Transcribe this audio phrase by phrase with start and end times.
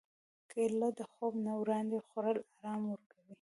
[0.51, 3.27] کېله د خوب نه وړاندې خوړل ارام ورکوي.